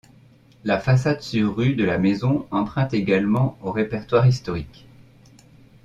La 0.63 0.79
façade 0.79 1.21
sur 1.21 1.55
rue 1.55 1.75
de 1.75 1.83
la 1.83 1.99
maison 1.99 2.47
emprunte 2.49 2.95
également 2.95 3.55
au 3.61 3.71
répertoire 3.71 4.25
historique. 4.25 4.87